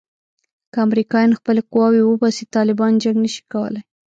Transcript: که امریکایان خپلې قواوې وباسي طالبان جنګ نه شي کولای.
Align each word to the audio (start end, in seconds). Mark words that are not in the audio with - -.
که 0.71 0.77
امریکایان 0.87 1.31
خپلې 1.39 1.61
قواوې 1.73 2.01
وباسي 2.05 2.43
طالبان 2.55 2.93
جنګ 3.03 3.17
نه 3.25 3.29
شي 3.33 3.41
کولای. 3.53 3.83